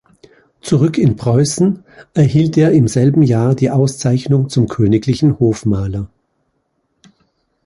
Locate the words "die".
3.53-3.69